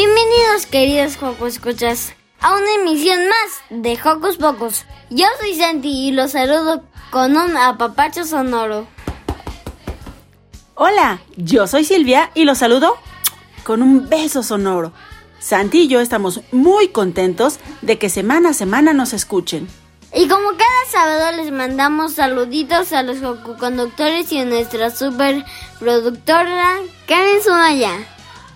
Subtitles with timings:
[0.00, 4.84] Bienvenidos queridos Jocos Escuchas a una emisión más de Hocus Pocus.
[5.10, 8.86] Yo soy Santi y los saludo con un apapacho sonoro.
[10.76, 12.96] Hola, yo soy Silvia y los saludo
[13.64, 14.92] con un beso sonoro.
[15.40, 19.66] Santi y yo estamos muy contentos de que semana a semana nos escuchen.
[20.14, 23.16] Y como cada sábado les mandamos saluditos a los
[23.58, 25.44] conductores y a nuestra super
[25.80, 26.76] productora
[27.08, 27.94] Karen Sunaya.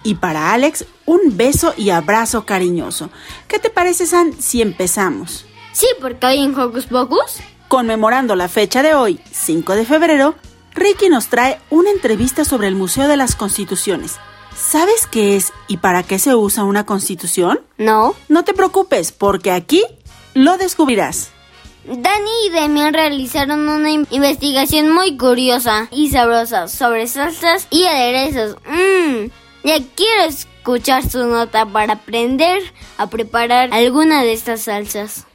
[0.04, 3.10] Y para Alex, un beso y abrazo cariñoso.
[3.46, 5.44] ¿Qué te parece, San, si empezamos?
[5.72, 10.34] Sí, porque hoy en Hocus Pocus, conmemorando la fecha de hoy, 5 de febrero,
[10.74, 14.16] Ricky nos trae una entrevista sobre el Museo de las Constituciones.
[14.56, 17.60] ¿Sabes qué es y para qué se usa una constitución?
[17.76, 18.14] No.
[18.28, 19.82] No te preocupes, porque aquí
[20.34, 21.30] lo descubrirás.
[21.84, 28.56] Dani y Demian realizaron una investigación muy curiosa y sabrosa sobre salsas y aderezos.
[28.66, 29.30] Mmm,
[29.64, 30.30] ya quiero
[30.62, 32.62] escuchar su nota para aprender
[32.96, 35.26] a preparar alguna de estas salsas.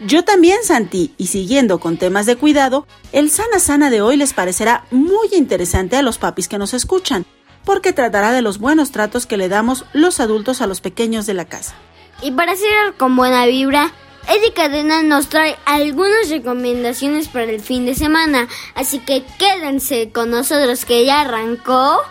[0.00, 4.34] Yo también, Santi, y siguiendo con temas de cuidado, el Sana Sana de hoy les
[4.34, 7.24] parecerá muy interesante a los papis que nos escuchan,
[7.64, 11.32] porque tratará de los buenos tratos que le damos los adultos a los pequeños de
[11.32, 11.74] la casa.
[12.20, 13.94] Y para cerrar con buena vibra,
[14.28, 20.28] Eddie Cadena nos trae algunas recomendaciones para el fin de semana, así que quédense con
[20.28, 22.02] nosotros que ya arrancó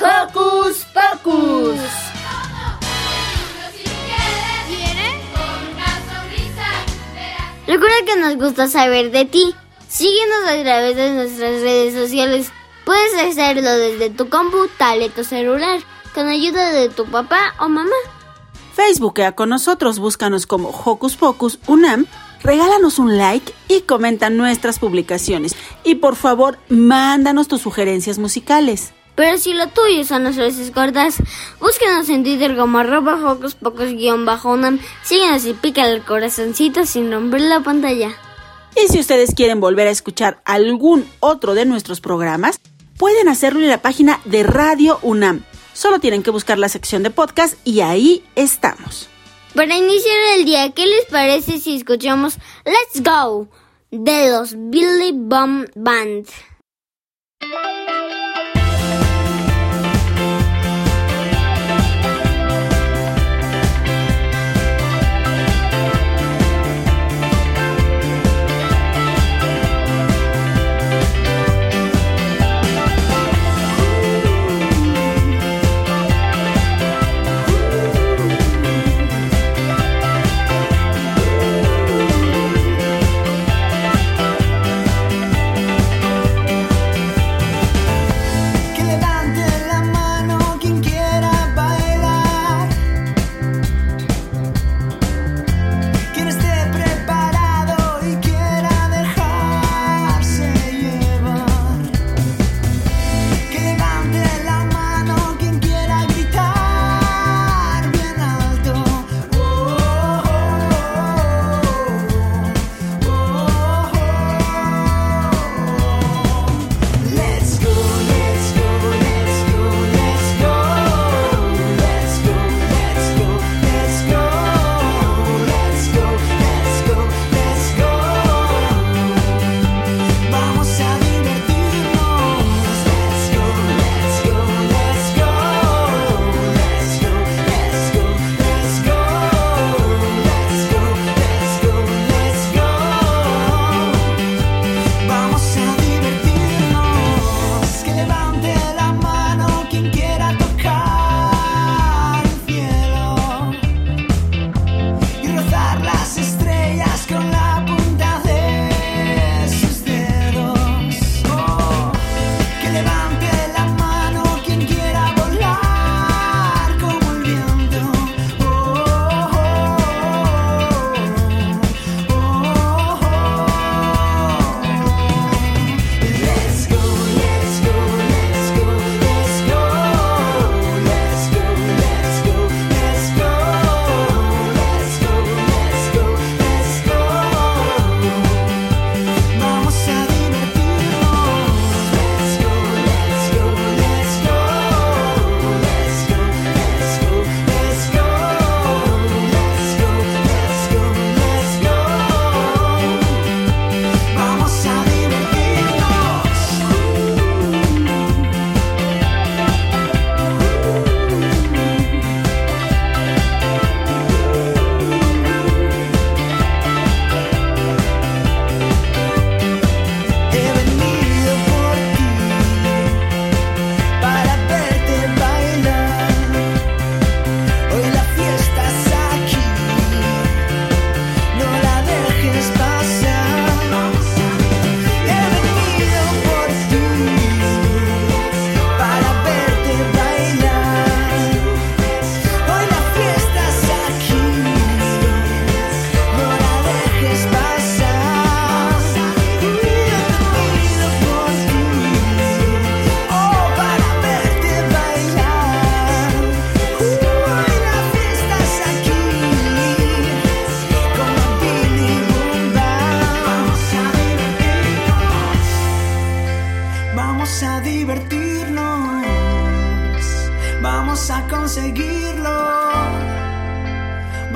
[0.00, 1.80] Hocus Pocus.
[7.66, 9.54] Recuerda que nos gusta saber de ti.
[9.88, 12.52] Síguenos a través de nuestras redes sociales.
[12.84, 15.80] Puedes hacerlo desde tu compu, tablet o celular,
[16.14, 17.96] con ayuda de tu papá o mamá.
[18.74, 22.06] Facebookea con nosotros, búscanos como Hocus Pocus Unam,
[22.42, 25.56] regálanos un like y comenta nuestras publicaciones.
[25.82, 28.92] Y por favor, mándanos tus sugerencias musicales.
[29.16, 31.16] Pero si lo tuyo son las frases cortas,
[31.58, 36.84] búsquenos en Twitter como arroba hocus pocos guion bajo unam, síguenos y pica el corazoncito
[36.84, 38.14] sin romper la pantalla.
[38.76, 42.60] Y si ustedes quieren volver a escuchar algún otro de nuestros programas,
[42.98, 45.44] pueden hacerlo en la página de Radio UNAM.
[45.72, 49.08] Solo tienen que buscar la sección de podcast y ahí estamos.
[49.54, 53.48] Para iniciar el día, ¿qué les parece si escuchamos Let's Go
[53.90, 56.26] de los Billy Bomb Band?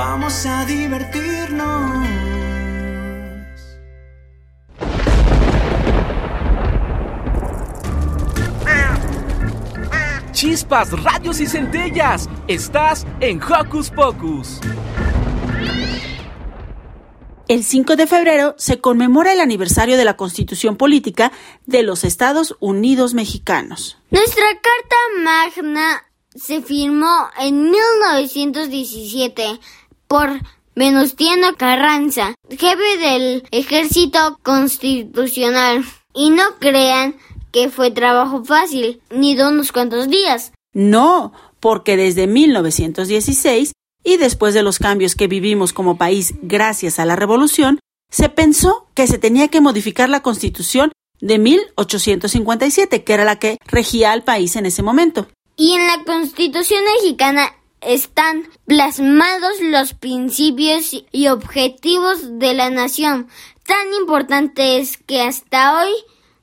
[0.03, 2.09] Vamos a divertirnos.
[10.33, 12.31] Chispas, radios y centellas.
[12.49, 14.61] Estás en Hocus Pocus.
[17.49, 21.31] El 5 de febrero se conmemora el aniversario de la Constitución Política
[21.67, 23.99] de los Estados Unidos Mexicanos.
[24.11, 29.61] Nuestra Carta Magna se firmó en 1917
[30.11, 30.43] por
[30.75, 35.85] Venustiano Carranza, jefe del ejército constitucional.
[36.13, 37.15] Y no crean
[37.53, 40.53] que fue trabajo fácil, ni de unos cuantos días.
[40.75, 43.73] No, porque desde 1916
[44.03, 47.79] y después de los cambios que vivimos como país gracias a la revolución,
[48.11, 50.91] se pensó que se tenía que modificar la constitución
[51.21, 55.29] de 1857, que era la que regía al país en ese momento.
[55.57, 63.29] Y en la constitución mexicana están plasmados los principios y objetivos de la nación,
[63.67, 65.93] tan importantes que hasta hoy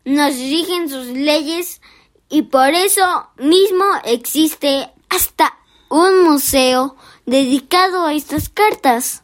[0.05, 1.81] nos rigen sus leyes
[2.29, 5.57] y por eso mismo existe hasta
[5.89, 6.95] un museo
[7.25, 9.23] dedicado a estas cartas.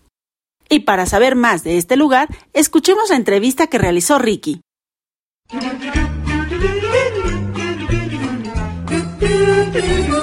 [0.69, 4.61] Y para saber más de este lugar, escuchemos la entrevista que realizó Ricky.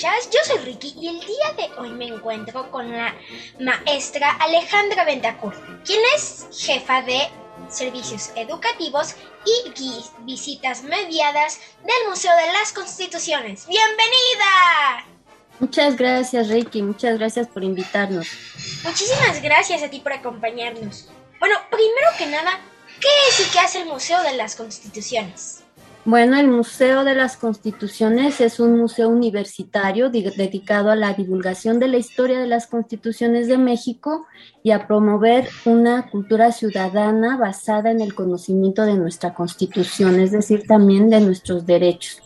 [0.00, 3.14] Escuchas, yo soy Ricky y el día de hoy me encuentro con la
[3.58, 5.54] maestra Alejandra Ventacur,
[5.84, 7.28] quien es jefa de
[7.68, 9.14] servicios educativos
[9.44, 13.66] y visitas mediadas del Museo de las Constituciones.
[13.66, 15.06] ¡Bienvenida!
[15.58, 16.80] Muchas gracias, Ricky.
[16.80, 18.26] Muchas gracias por invitarnos.
[18.82, 21.10] Muchísimas gracias a ti por acompañarnos.
[21.38, 22.58] Bueno, primero que nada,
[23.02, 25.62] ¿qué es y qué hace el Museo de las Constituciones?
[26.06, 31.78] Bueno, el Museo de las Constituciones es un museo universitario di- dedicado a la divulgación
[31.78, 34.26] de la historia de las constituciones de México
[34.62, 40.66] y a promover una cultura ciudadana basada en el conocimiento de nuestra constitución, es decir,
[40.66, 42.22] también de nuestros derechos.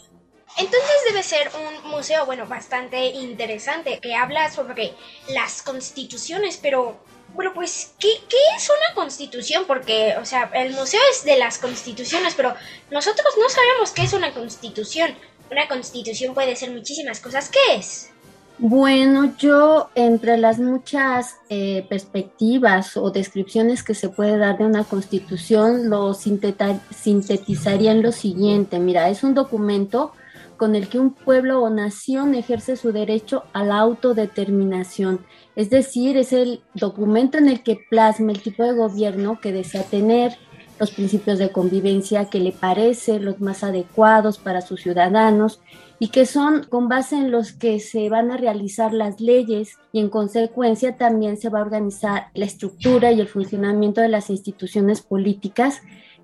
[0.56, 1.50] Entonces debe ser
[1.84, 4.92] un museo, bueno, bastante interesante, que habla sobre
[5.34, 6.96] las constituciones, pero,
[7.34, 9.64] bueno, pues, ¿qué, qué es una constitución?
[9.66, 12.54] Porque, o sea, el museo es de las constituciones, pero
[12.90, 15.14] nosotros no sabemos qué es una constitución.
[15.50, 17.50] Una constitución puede ser muchísimas cosas.
[17.50, 18.10] ¿Qué es?
[18.58, 24.84] Bueno, yo entre las muchas eh, perspectivas o descripciones que se puede dar de una
[24.84, 28.78] constitución, lo sintetizaría en lo siguiente.
[28.78, 30.12] Mira, es un documento
[30.56, 35.26] con el que un pueblo o nación ejerce su derecho a la autodeterminación.
[35.56, 39.82] Es decir, es el documento en el que plasma el tipo de gobierno que desea
[39.82, 40.36] tener,
[40.78, 45.60] los principios de convivencia que le parece los más adecuados para sus ciudadanos
[45.98, 50.00] y que son con base en los que se van a realizar las leyes y
[50.00, 55.00] en consecuencia también se va a organizar la estructura y el funcionamiento de las instituciones
[55.00, 55.80] políticas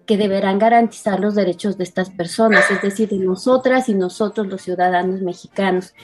[0.06, 4.62] que deberán garantizar los derechos de estas personas, es decir, de nosotras y nosotros los
[4.62, 5.94] ciudadanos mexicanos.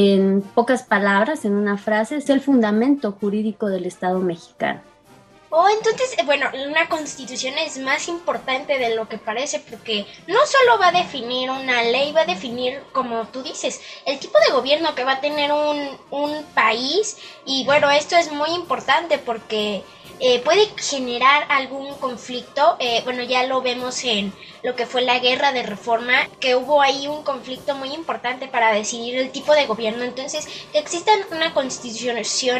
[0.00, 4.80] En pocas palabras, en una frase, es el fundamento jurídico del Estado mexicano.
[5.50, 10.38] Oh, entonces, eh, bueno, una constitución es más importante de lo que parece porque no
[10.46, 14.52] solo va a definir una ley, va a definir, como tú dices, el tipo de
[14.52, 19.82] gobierno que va a tener un, un país y bueno, esto es muy importante porque
[20.20, 22.76] eh, puede generar algún conflicto.
[22.80, 26.82] eh, bueno, ya lo vemos en lo que fue la guerra de reforma, que hubo
[26.82, 30.04] ahí un conflicto muy importante para decidir el tipo de gobierno.
[30.04, 32.18] Entonces, que exista una constitución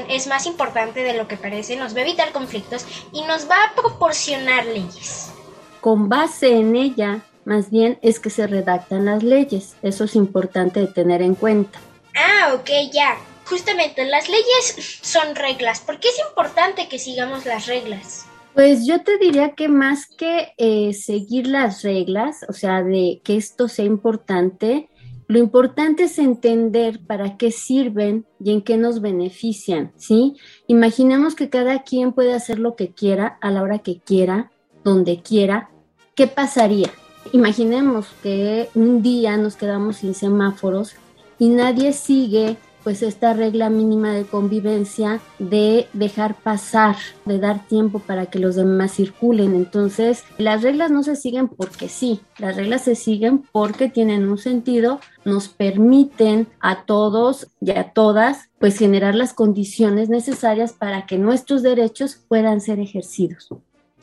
[0.09, 3.57] es más importante de lo que parece, nos va a evitar conflictos y nos va
[3.65, 5.33] a proporcionar leyes.
[5.81, 9.77] Con base en ella, más bien es que se redactan las leyes.
[9.83, 11.79] Eso es importante de tener en cuenta.
[12.15, 13.17] Ah, ok, ya.
[13.49, 15.81] Justamente, las leyes son reglas.
[15.81, 18.27] ¿Por qué es importante que sigamos las reglas?
[18.55, 23.37] Pues yo te diría que más que eh, seguir las reglas, o sea, de que
[23.37, 24.91] esto sea importante,
[25.29, 30.37] lo importante es entender para qué sirven y en qué nos benefician, ¿sí?
[30.67, 34.51] Imaginemos que cada quien puede hacer lo que quiera, a la hora que quiera,
[34.85, 35.71] donde quiera.
[36.15, 36.91] ¿Qué pasaría?
[37.33, 40.97] Imaginemos que un día nos quedamos sin semáforos
[41.39, 47.99] y nadie sigue pues esta regla mínima de convivencia de dejar pasar, de dar tiempo
[47.99, 49.55] para que los demás circulen.
[49.55, 54.39] Entonces, las reglas no se siguen porque sí, las reglas se siguen porque tienen un
[54.39, 61.19] sentido, nos permiten a todos y a todas pues generar las condiciones necesarias para que
[61.19, 63.49] nuestros derechos puedan ser ejercidos.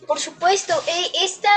[0.08, 1.50] Por supuesto, eh, esta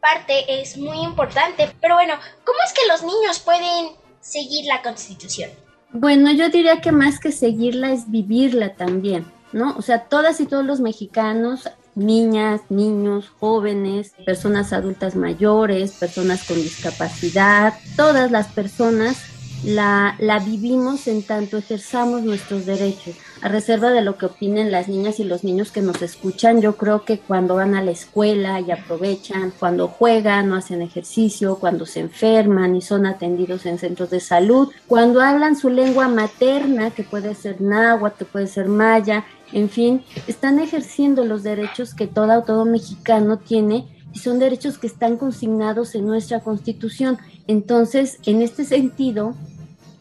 [0.00, 2.14] parte es muy importante, pero bueno,
[2.44, 5.50] ¿cómo es que los niños pueden seguir la constitución?
[5.92, 9.76] Bueno, yo diría que más que seguirla es vivirla también, ¿no?
[9.76, 16.56] O sea, todas y todos los mexicanos, niñas, niños, jóvenes, personas adultas mayores, personas con
[16.56, 19.18] discapacidad, todas las personas
[19.64, 23.14] la, la vivimos en tanto ejerzamos nuestros derechos.
[23.42, 26.76] A reserva de lo que opinen las niñas y los niños que nos escuchan, yo
[26.76, 31.84] creo que cuando van a la escuela y aprovechan, cuando juegan o hacen ejercicio, cuando
[31.84, 37.02] se enferman y son atendidos en centros de salud, cuando hablan su lengua materna, que
[37.02, 42.38] puede ser náhuatl, que puede ser maya, en fin, están ejerciendo los derechos que toda
[42.38, 47.18] o todo mexicano tiene y son derechos que están consignados en nuestra constitución.
[47.48, 49.34] Entonces, en este sentido,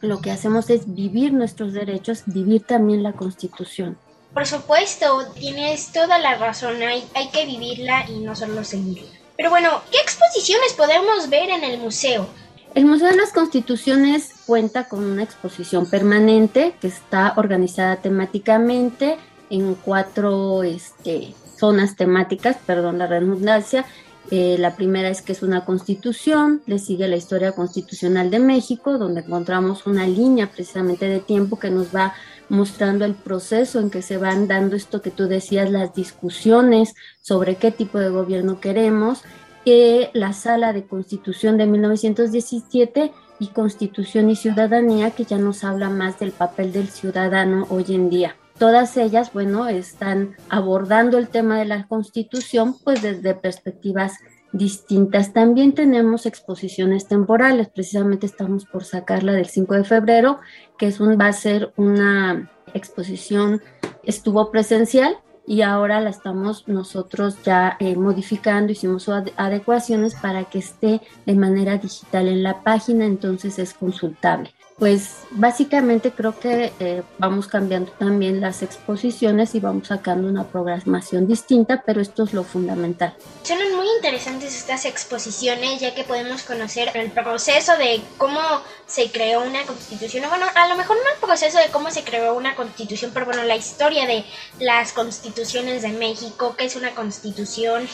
[0.02, 3.98] lo que hacemos es vivir nuestros derechos, vivir también la constitución.
[4.34, 9.10] Por supuesto, tienes toda la razón, hay, hay que vivirla y no solo seguirla.
[9.38, 12.28] Pero bueno, ¿qué exposiciones podemos ver en el museo?
[12.74, 19.18] El Museo de las Constituciones cuenta con una exposición permanente que está organizada temáticamente
[19.50, 23.86] en cuatro este, zonas temáticas, perdón la redundancia,
[24.30, 28.98] eh, la primera es que es una constitución, le sigue la historia constitucional de México,
[28.98, 32.14] donde encontramos una línea precisamente de tiempo que nos va
[32.48, 37.56] mostrando el proceso en que se van dando esto que tú decías, las discusiones sobre
[37.56, 39.24] qué tipo de gobierno queremos,
[39.66, 45.90] que la sala de constitución de 1917 y constitución y ciudadanía, que ya nos habla
[45.90, 51.58] más del papel del ciudadano hoy en día todas ellas, bueno, están abordando el tema
[51.58, 54.20] de la constitución pues desde perspectivas
[54.52, 55.34] distintas.
[55.34, 60.40] También tenemos exposiciones temporales, precisamente estamos por sacarla del 5 de febrero,
[60.78, 63.64] que es un, va a ser una exposición,
[64.04, 71.02] estuvo presencial y ahora la estamos nosotros ya eh, modificando, hicimos adecuaciones para que esté
[71.26, 74.52] de manera digital en la página, entonces es consultable
[74.82, 81.28] pues básicamente creo que eh, vamos cambiando también las exposiciones y vamos sacando una programación
[81.28, 83.16] distinta, pero esto es lo fundamental.
[83.44, 88.40] Son muy interesantes estas exposiciones ya que podemos conocer el proceso de cómo
[88.88, 92.34] se creó una constitución, bueno, a lo mejor no el proceso de cómo se creó
[92.34, 94.26] una constitución, pero bueno, la historia de
[94.60, 97.88] las constituciones de México, qué es una constitución,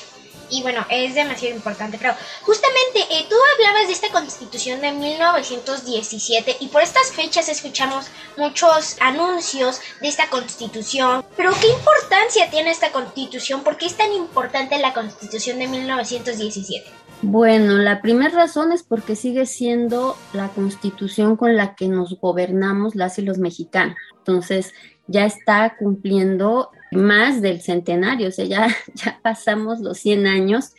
[0.49, 1.97] y bueno, es demasiado importante.
[1.97, 8.07] Pero justamente eh, tú hablabas de esta constitución de 1917 y por estas fechas escuchamos
[8.37, 11.25] muchos anuncios de esta constitución.
[11.35, 13.63] Pero ¿qué importancia tiene esta constitución?
[13.63, 16.85] ¿Por qué es tan importante la constitución de 1917?
[17.23, 22.93] Bueno, la primera razón es porque sigue siendo la constitución con la que nos gobernamos
[22.93, 23.97] las y los mexicanos.
[24.19, 24.73] Entonces,
[25.07, 30.73] ya está cumpliendo más del centenario, o sea, ya, ya pasamos los 100 años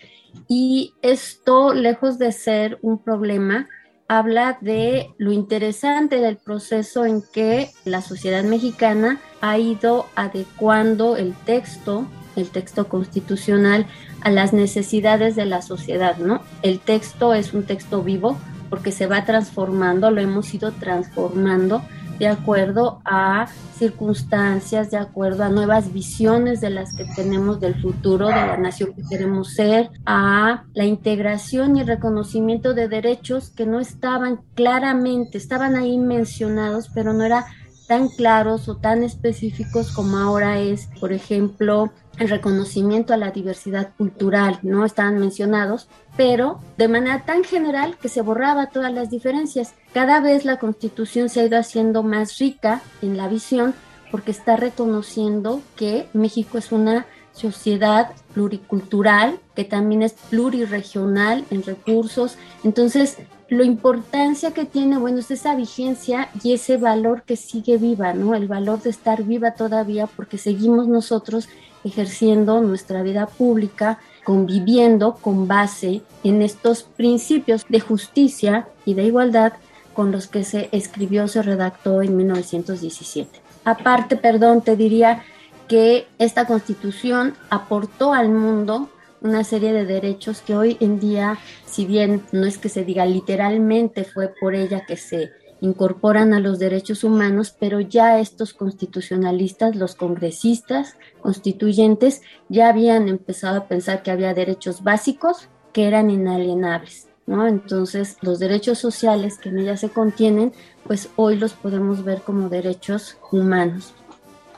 [0.49, 3.69] y esto, lejos de ser un problema,
[4.09, 11.35] habla de lo interesante del proceso en que la sociedad mexicana ha ido adecuando el
[11.45, 13.87] texto, el texto constitucional,
[14.23, 16.43] a las necesidades de la sociedad, ¿no?
[16.63, 18.39] El texto es un texto vivo
[18.71, 21.83] porque se va transformando, lo hemos ido transformando
[22.19, 23.47] de acuerdo a
[23.77, 28.93] circunstancias, de acuerdo a nuevas visiones de las que tenemos del futuro, de la nación
[28.95, 35.77] que queremos ser, a la integración y reconocimiento de derechos que no estaban claramente, estaban
[35.77, 37.47] ahí mencionados, pero no era
[37.87, 43.91] tan claros o tan específicos como ahora es, por ejemplo, el reconocimiento a la diversidad
[43.97, 49.75] cultural, no estaban mencionados, pero de manera tan general que se borraba todas las diferencias.
[49.93, 53.75] Cada vez la constitución se ha ido haciendo más rica en la visión
[54.11, 62.37] porque está reconociendo que México es una sociedad pluricultural, que también es pluriregional en recursos.
[62.65, 68.13] Entonces, lo importancia que tiene, bueno, es esa vigencia y ese valor que sigue viva,
[68.13, 68.35] ¿no?
[68.35, 71.49] El valor de estar viva todavía porque seguimos nosotros
[71.85, 79.55] ejerciendo nuestra vida pública, conviviendo con base en estos principios de justicia y de igualdad
[79.95, 83.41] con los que se escribió, se redactó en 1917.
[83.65, 85.23] Aparte, perdón, te diría
[85.67, 88.89] que esta constitución aportó al mundo
[89.21, 93.05] una serie de derechos que hoy en día, si bien no es que se diga
[93.07, 99.77] literalmente fue por ella que se incorporan a los derechos humanos, pero ya estos constitucionalistas,
[99.77, 107.09] los congresistas constituyentes, ya habían empezado a pensar que había derechos básicos que eran inalienables.
[107.27, 107.47] ¿no?
[107.47, 110.53] Entonces, los derechos sociales que en ella se contienen,
[110.87, 113.95] pues hoy los podemos ver como derechos humanos.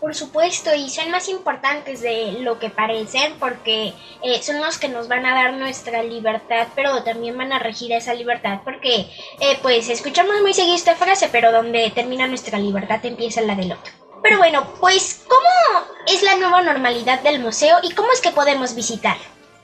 [0.00, 4.88] Por supuesto, y son más importantes de lo que parecen porque eh, son los que
[4.88, 9.10] nos van a dar nuestra libertad, pero también van a regir esa libertad porque,
[9.40, 13.72] eh, pues, escuchamos muy seguido esta frase, pero donde termina nuestra libertad empieza la del
[13.72, 13.92] otro.
[14.22, 18.74] Pero bueno, pues, ¿cómo es la nueva normalidad del museo y cómo es que podemos
[18.74, 19.16] visitar?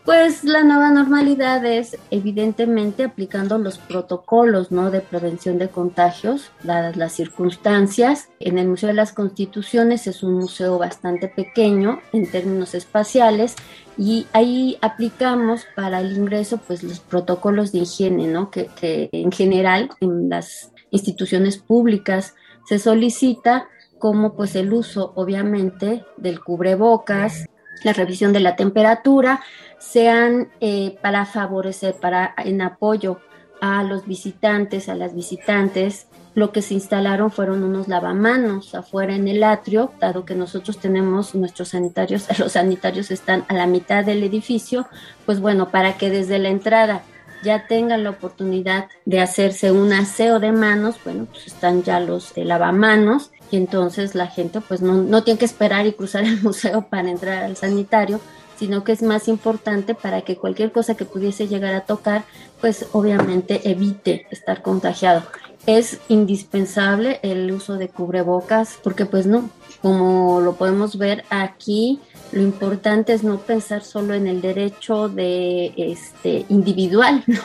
[0.06, 4.92] Pues la nueva normalidad es evidentemente aplicando los protocolos ¿no?
[4.92, 8.28] de prevención de contagios, dadas las circunstancias.
[8.38, 13.56] En el Museo de las Constituciones es un museo bastante pequeño en términos espaciales
[13.98, 18.52] y ahí aplicamos para el ingreso pues los protocolos de higiene, ¿no?
[18.52, 22.36] que, que en general en las instituciones públicas
[22.68, 23.66] se solicita
[23.98, 27.48] como pues el uso obviamente del cubrebocas,
[27.82, 29.40] la revisión de la temperatura,
[29.78, 33.20] sean eh, para favorecer, para en apoyo
[33.60, 36.08] a los visitantes, a las visitantes.
[36.34, 41.34] Lo que se instalaron fueron unos lavamanos afuera en el atrio, dado que nosotros tenemos
[41.34, 44.86] nuestros sanitarios, los sanitarios están a la mitad del edificio,
[45.24, 47.02] pues bueno, para que desde la entrada
[47.42, 52.34] ya tengan la oportunidad de hacerse un aseo de manos, bueno, pues están ya los
[52.34, 56.40] de lavamanos y entonces la gente pues no, no tiene que esperar y cruzar el
[56.42, 58.20] museo para entrar al sanitario,
[58.58, 62.24] sino que es más importante para que cualquier cosa que pudiese llegar a tocar,
[62.60, 65.22] pues obviamente evite estar contagiado.
[65.66, 69.50] Es indispensable el uso de cubrebocas porque pues no,
[69.82, 72.00] como lo podemos ver aquí,
[72.32, 77.42] lo importante es no pensar solo en el derecho de este individual, ¿no?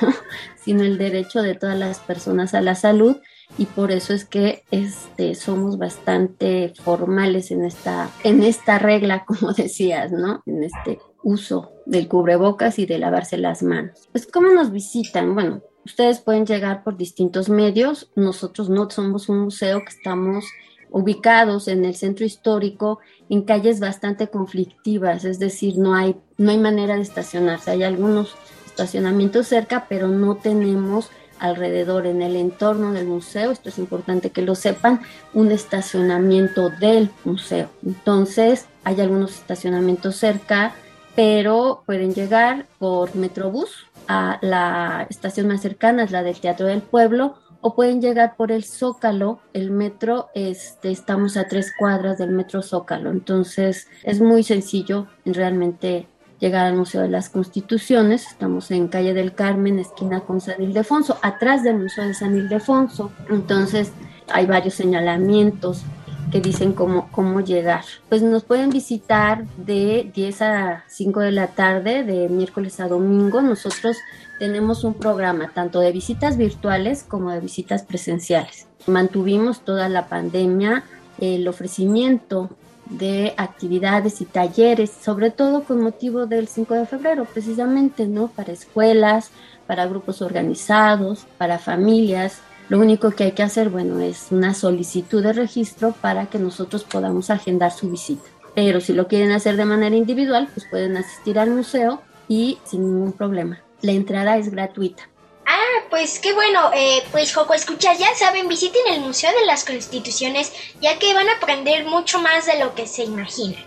[0.63, 3.17] sino el derecho de todas las personas a la salud
[3.57, 9.53] y por eso es que este, somos bastante formales en esta, en esta regla, como
[9.53, 10.41] decías, ¿no?
[10.45, 14.07] En este uso del cubrebocas y de lavarse las manos.
[14.11, 15.35] Pues, ¿cómo nos visitan?
[15.35, 18.11] Bueno, ustedes pueden llegar por distintos medios.
[18.15, 20.45] Nosotros no somos un museo que estamos
[20.89, 26.57] ubicados en el centro histórico en calles bastante conflictivas, es decir, no hay, no hay
[26.57, 27.71] manera de estacionarse.
[27.71, 28.35] Hay algunos
[28.65, 31.09] estacionamientos cerca, pero no tenemos
[31.41, 35.01] alrededor, en el entorno del museo, esto es importante que lo sepan,
[35.33, 37.69] un estacionamiento del museo.
[37.85, 40.73] Entonces, hay algunos estacionamientos cerca,
[41.15, 47.35] pero pueden llegar por Metrobús a la estación más cercana, la del Teatro del Pueblo,
[47.61, 52.61] o pueden llegar por el Zócalo, el metro, este, estamos a tres cuadras del metro
[52.61, 56.07] Zócalo, entonces es muy sencillo realmente
[56.41, 58.27] llegar al Museo de las Constituciones.
[58.27, 63.11] Estamos en calle del Carmen, esquina con San Ildefonso, atrás del Museo de San Ildefonso.
[63.29, 63.93] Entonces
[64.27, 65.83] hay varios señalamientos
[66.31, 67.83] que dicen cómo, cómo llegar.
[68.09, 73.41] Pues nos pueden visitar de 10 a 5 de la tarde, de miércoles a domingo.
[73.41, 73.97] Nosotros
[74.39, 78.67] tenemos un programa tanto de visitas virtuales como de visitas presenciales.
[78.87, 80.83] Mantuvimos toda la pandemia
[81.19, 82.49] el ofrecimiento
[82.91, 88.27] de actividades y talleres, sobre todo con motivo del 5 de febrero, precisamente, ¿no?
[88.27, 89.31] Para escuelas,
[89.65, 92.39] para grupos organizados, para familias.
[92.69, 96.83] Lo único que hay que hacer, bueno, es una solicitud de registro para que nosotros
[96.83, 98.29] podamos agendar su visita.
[98.53, 102.83] Pero si lo quieren hacer de manera individual, pues pueden asistir al museo y sin
[102.83, 103.59] ningún problema.
[103.81, 105.10] La entrada es gratuita.
[105.53, 106.71] Ah, pues qué bueno.
[106.73, 111.27] Eh, pues Joco, escuchas, ya saben, visiten el Museo de las Constituciones, ya que van
[111.27, 113.61] a aprender mucho más de lo que se imaginan.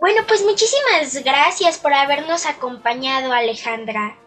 [0.00, 4.18] Bueno, pues muchísimas gracias por habernos acompañado, Alejandra.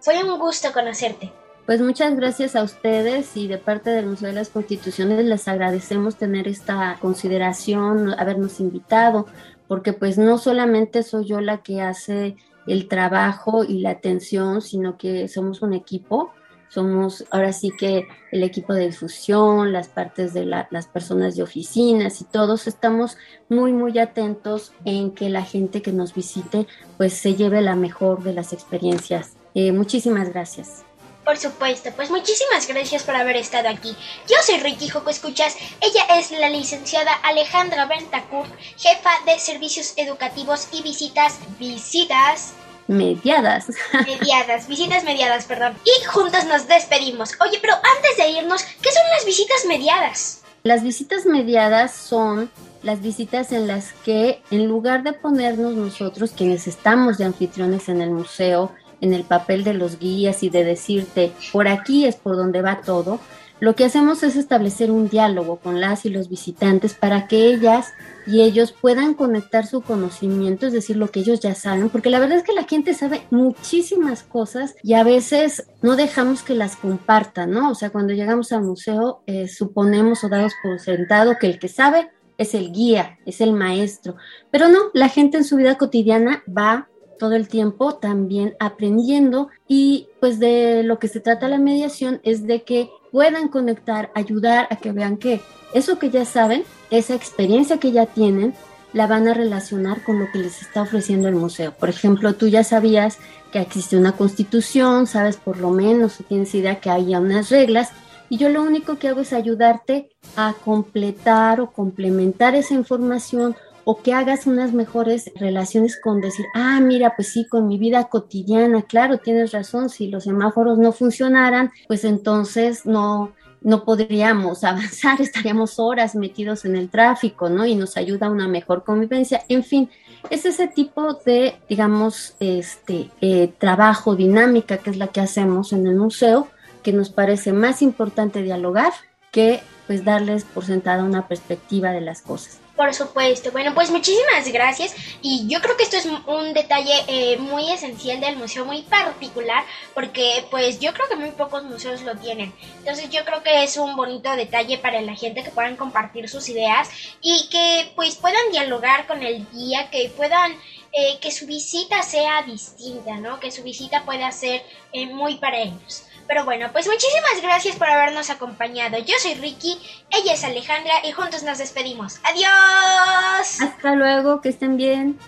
[0.00, 1.32] Fue un gusto conocerte.
[1.64, 6.16] Pues muchas gracias a ustedes y de parte del Museo de las Constituciones les agradecemos
[6.16, 9.26] tener esta consideración, habernos invitado,
[9.66, 14.96] porque pues no solamente soy yo la que hace el trabajo y la atención, sino
[14.96, 16.32] que somos un equipo.
[16.68, 22.20] Somos ahora sí que el equipo de difusión, las partes de las personas de oficinas
[22.20, 23.16] y todos estamos
[23.48, 28.24] muy, muy atentos en que la gente que nos visite pues se lleve la mejor
[28.24, 29.36] de las experiencias.
[29.54, 30.84] Eh, muchísimas gracias.
[31.24, 33.96] Por supuesto, pues muchísimas gracias por haber estado aquí.
[34.28, 40.68] Yo soy Ricky Joco Escuchas, ella es la licenciada Alejandra Bentacourt, jefa de servicios educativos
[40.72, 42.52] y visitas, visitas
[42.86, 43.68] mediadas.
[44.06, 45.74] Mediadas, visitas mediadas, perdón.
[45.84, 47.32] Y juntos nos despedimos.
[47.40, 50.42] Oye, pero antes de irnos, ¿qué son las visitas mediadas?
[50.62, 52.50] Las visitas mediadas son
[52.82, 58.02] las visitas en las que, en lugar de ponernos nosotros, quienes estamos de anfitriones en
[58.02, 58.72] el museo,
[59.04, 62.80] en el papel de los guías y de decirte, por aquí es por donde va
[62.80, 63.20] todo,
[63.60, 67.92] lo que hacemos es establecer un diálogo con las y los visitantes para que ellas
[68.26, 72.18] y ellos puedan conectar su conocimiento, es decir, lo que ellos ya saben, porque la
[72.18, 76.76] verdad es que la gente sabe muchísimas cosas y a veces no dejamos que las
[76.76, 77.70] compartan, ¿no?
[77.70, 81.68] O sea, cuando llegamos al museo eh, suponemos o damos por sentado que el que
[81.68, 84.16] sabe es el guía, es el maestro,
[84.50, 86.88] pero no, la gente en su vida cotidiana va
[87.18, 92.46] todo el tiempo también aprendiendo y pues de lo que se trata la mediación es
[92.46, 95.40] de que puedan conectar, ayudar a que vean que
[95.72, 98.54] eso que ya saben, esa experiencia que ya tienen,
[98.92, 101.72] la van a relacionar con lo que les está ofreciendo el museo.
[101.72, 103.18] Por ejemplo, tú ya sabías
[103.52, 107.90] que existe una constitución, sabes por lo menos o tienes idea que hay unas reglas
[108.28, 114.00] y yo lo único que hago es ayudarte a completar o complementar esa información o
[114.02, 118.82] que hagas unas mejores relaciones con decir, ah, mira, pues sí, con mi vida cotidiana,
[118.82, 125.78] claro, tienes razón, si los semáforos no funcionaran, pues entonces no, no podríamos avanzar, estaríamos
[125.78, 127.66] horas metidos en el tráfico, ¿no?
[127.66, 129.44] Y nos ayuda a una mejor convivencia.
[129.48, 129.90] En fin,
[130.30, 135.86] es ese tipo de, digamos, este eh, trabajo, dinámica, que es la que hacemos en
[135.86, 136.48] el museo,
[136.82, 138.92] que nos parece más importante dialogar
[139.32, 142.60] que pues darles por sentada una perspectiva de las cosas.
[142.76, 143.52] Por supuesto.
[143.52, 144.96] Bueno, pues muchísimas gracias.
[145.22, 149.64] Y yo creo que esto es un detalle eh, muy esencial del museo, muy particular,
[149.94, 152.52] porque pues yo creo que muy pocos museos lo tienen.
[152.78, 156.48] Entonces yo creo que es un bonito detalle para la gente que puedan compartir sus
[156.48, 160.52] ideas y que pues puedan dialogar con el guía, que puedan...
[160.96, 163.40] Eh, que su visita sea distinta, ¿no?
[163.40, 166.04] Que su visita pueda ser eh, muy para ellos.
[166.26, 168.98] Pero bueno, pues muchísimas gracias por habernos acompañado.
[168.98, 169.78] Yo soy Ricky,
[170.10, 172.18] ella es Alejandra y juntos nos despedimos.
[172.24, 173.60] Adiós.
[173.60, 175.18] Hasta luego, que estén bien.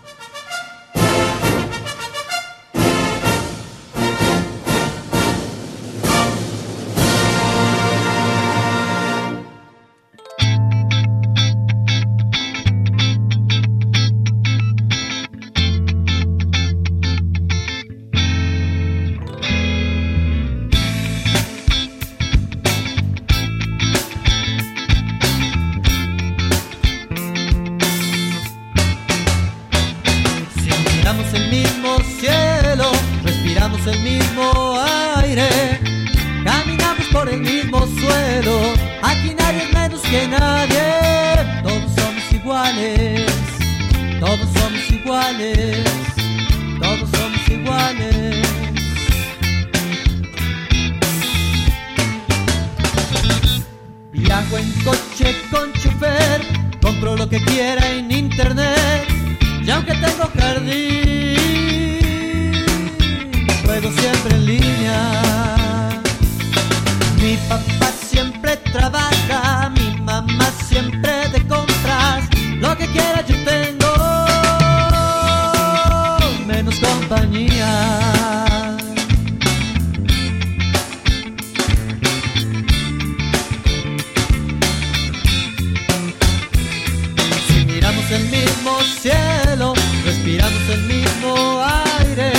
[88.08, 91.60] El mismo cielo, respiramos el mismo
[91.98, 92.32] aire,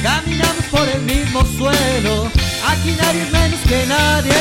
[0.00, 2.30] caminamos por el mismo suelo,
[2.64, 4.32] aquí nadie es menos que nadie,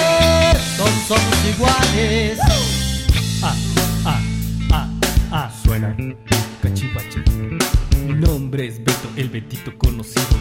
[0.77, 2.37] todos somos iguales.
[3.41, 3.55] Ah,
[4.05, 4.21] ah,
[4.71, 4.89] ah,
[5.31, 5.95] ah, suena
[6.61, 7.23] cachivache.
[8.05, 10.34] Mi nombre es Beto, el Betito conocido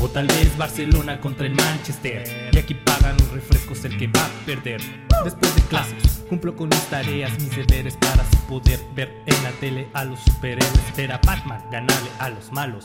[0.00, 2.50] o tal vez Barcelona contra el Manchester.
[2.52, 4.80] Y aquí pagan los refrescos el que va a perder.
[5.24, 9.50] Después de clases, cumplo con mis tareas, mis deberes para así poder ver en la
[9.60, 10.96] tele a los superhéroes.
[10.96, 12.84] Ver a Batman ganarle a los malos.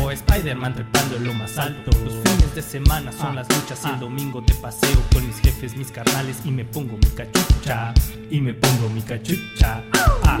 [0.00, 1.90] O Spider-Man trepando en lo más alto.
[2.04, 5.76] Los fines de semana son las luchas y el domingo de paseo con mis jefes,
[5.76, 7.94] mis carnales y me pongo mi cachucha.
[8.30, 9.82] Y me pongo mi cachucha.
[10.24, 10.40] Ah.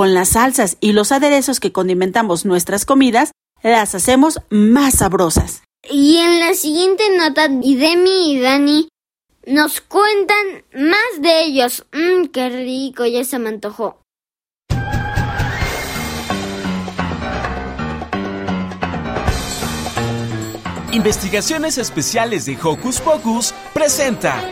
[0.00, 3.32] Con las salsas y los aderezos que condimentamos nuestras comidas,
[3.62, 5.62] las hacemos más sabrosas.
[5.90, 8.88] Y en la siguiente nota, Demi y Dani
[9.46, 11.84] nos cuentan más de ellos.
[11.92, 14.00] Mmm, qué rico, ya se me antojó.
[20.92, 24.42] Investigaciones Especiales de Hocus Pocus presenta.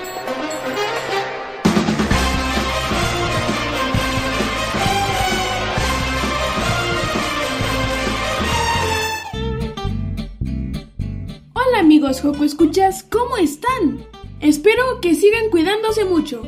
[11.79, 14.05] Hola amigos Joco Escuchas, ¿cómo están?
[14.41, 16.43] Espero que sigan cuidándose mucho.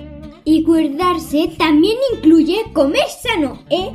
[0.45, 3.93] Y cuidarse también incluye comer sano, ¿eh?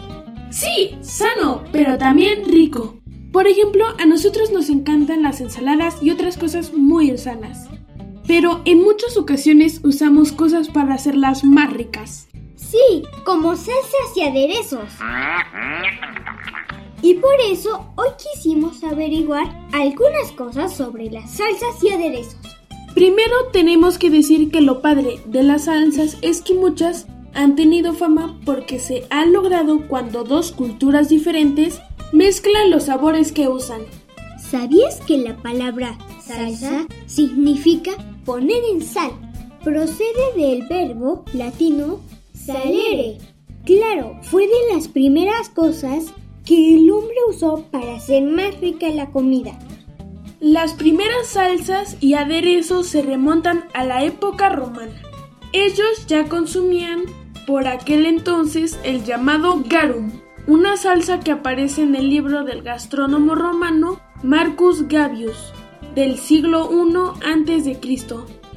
[0.50, 3.02] Sí, sano, pero también rico.
[3.34, 7.67] Por ejemplo, a nosotros nos encantan las ensaladas y otras cosas muy sanas.
[8.26, 12.30] Pero en muchas ocasiones usamos cosas para hacerlas más ricas.
[12.56, 14.89] Sí, como salsas y aderezos.
[17.06, 22.39] Y por eso hoy quisimos averiguar algunas cosas sobre las salsas y aderezos.
[22.96, 27.94] Primero tenemos que decir que lo padre de las salsas es que muchas han tenido
[27.94, 31.80] fama porque se ha logrado cuando dos culturas diferentes
[32.12, 33.82] mezclan los sabores que usan.
[34.39, 37.91] ¿Sabías que la palabra salsa significa
[38.26, 39.12] poner en sal?
[39.63, 42.00] Procede del verbo latino
[42.34, 43.20] salere.
[43.63, 46.06] Claro, fue de las primeras cosas
[46.45, 49.58] que el hombre usó para hacer más rica la comida.
[50.39, 55.01] Las primeras salsas y aderezos se remontan a la época romana.
[55.53, 57.03] Ellos ya consumían
[57.47, 60.12] por aquel entonces el llamado garum,
[60.47, 65.53] una salsa que aparece en el libro del gastrónomo romano Marcus Gabius
[65.95, 67.79] del siglo I a.C.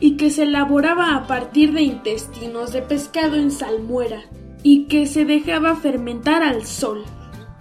[0.00, 4.24] y que se elaboraba a partir de intestinos de pescado en salmuera
[4.62, 7.04] y que se dejaba fermentar al sol.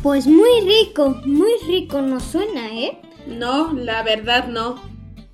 [0.01, 2.99] Pues muy rico, muy rico nos suena, ¿eh?
[3.27, 4.75] No, la verdad no.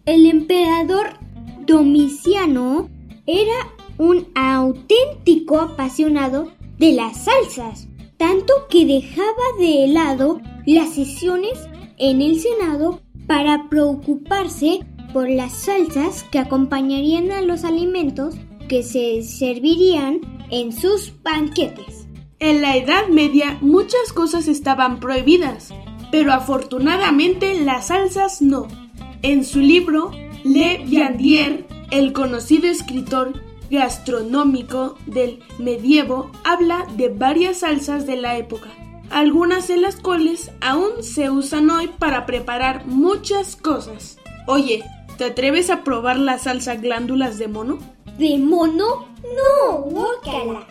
[0.06, 1.19] El emperador
[1.65, 2.89] Domiciano
[3.26, 11.60] era un auténtico apasionado de las salsas, tanto que dejaba de lado las sesiones
[11.97, 14.80] en el Senado para preocuparse
[15.13, 18.36] por las salsas que acompañarían a los alimentos
[18.67, 22.08] que se servirían en sus banquetes.
[22.39, 25.74] En la Edad Media muchas cosas estaban prohibidas,
[26.12, 28.67] pero afortunadamente las salsas no.
[29.22, 30.12] En su libro,
[30.43, 38.69] Le Viandier, el conocido escritor gastronómico del medievo habla de varias salsas de la época,
[39.10, 44.17] algunas de las cuales aún se usan hoy para preparar muchas cosas.
[44.48, 44.84] Oye,
[45.17, 47.80] ¿te atreves a probar la salsa glándulas de mono?
[48.17, 49.08] ¿De mono?
[49.24, 50.67] No, guácala.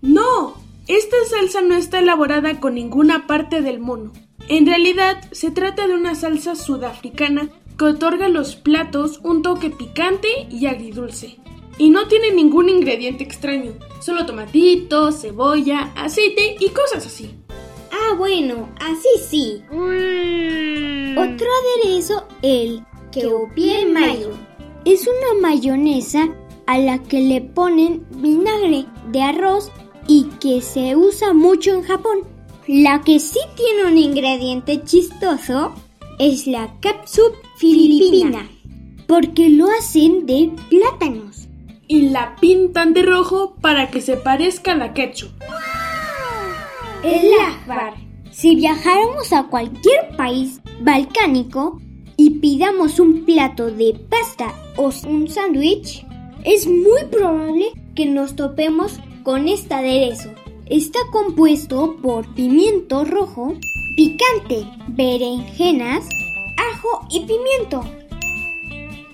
[0.00, 4.12] No, esta salsa no está elaborada con ninguna parte del mono.
[4.48, 9.70] En realidad, se trata de una salsa sudafricana que otorga a los platos un toque
[9.70, 11.38] picante y agridulce.
[11.78, 17.34] Y no tiene ningún ingrediente extraño, solo tomatito, cebolla, aceite y cosas así.
[17.92, 19.62] Ah, bueno, así sí.
[21.16, 21.46] Otro
[21.80, 24.32] aderezo, el Keopie Mayo.
[24.84, 26.28] Es una mayonesa
[26.66, 29.70] a la que le ponen vinagre de arroz
[30.06, 32.18] y que se usa mucho en Japón.
[32.66, 35.74] La que sí tiene un ingrediente chistoso
[36.18, 38.48] es la capsup filipina,
[39.06, 41.48] porque lo hacen de plátanos.
[41.88, 45.30] Y la pintan de rojo para que se parezca a la ketchup.
[47.02, 47.94] El akbar.
[48.30, 51.80] Si viajáramos a cualquier país balcánico
[52.16, 56.06] y pidamos un plato de pasta o un sándwich,
[56.44, 60.30] es muy probable que nos topemos con este aderezo.
[60.66, 63.54] Está compuesto por pimiento rojo,
[63.96, 66.08] picante, berenjenas,
[66.56, 67.84] ajo y pimiento.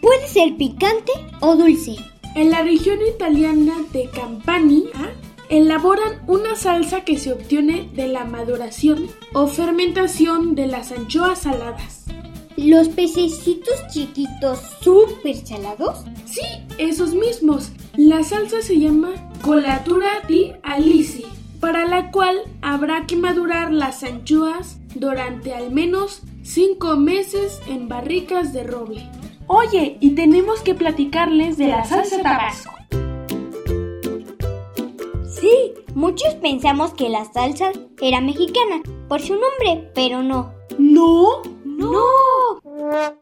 [0.00, 1.96] Puede ser picante o dulce.
[2.34, 5.12] En la región italiana de Campania
[5.48, 12.04] elaboran una salsa que se obtiene de la maduración o fermentación de las anchoas saladas.
[12.56, 16.04] ¿Los pececitos chiquitos súper salados?
[16.26, 16.42] Sí,
[16.78, 17.70] esos mismos.
[17.96, 21.24] La salsa se llama colatura di alici,
[21.60, 28.52] para la cual habrá que madurar las anchoas durante al menos cinco meses en barricas
[28.52, 29.08] de roble.
[29.46, 32.72] Oye, y tenemos que platicarles de la salsa tabasco.
[35.40, 40.52] Sí, muchos pensamos que la salsa era mexicana por su nombre, pero no.
[40.78, 41.42] ¿No?
[41.64, 43.18] ¡No!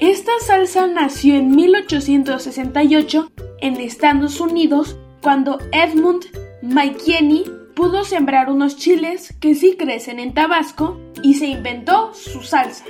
[0.00, 6.24] Esta salsa nació en 1868 en Estados Unidos cuando Edmund
[6.62, 12.84] McKinney pudo sembrar unos chiles que sí crecen en Tabasco y se inventó su salsa.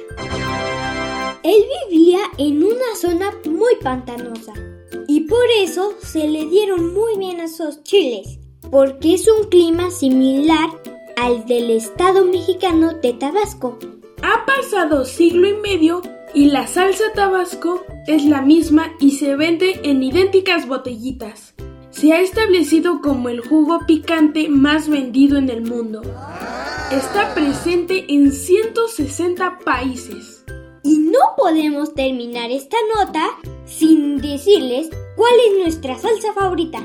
[1.42, 4.52] Él vivía en una zona muy pantanosa
[5.06, 8.38] y por eso se le dieron muy bien esos chiles,
[8.70, 10.70] porque es un clima similar
[11.16, 13.78] al del estado mexicano de Tabasco.
[14.26, 16.00] Ha pasado siglo y medio
[16.32, 21.54] y la salsa tabasco es la misma y se vende en idénticas botellitas.
[21.90, 26.00] Se ha establecido como el jugo picante más vendido en el mundo.
[26.90, 30.46] Está presente en 160 países.
[30.82, 33.28] Y no podemos terminar esta nota
[33.66, 36.80] sin decirles cuál es nuestra salsa favorita.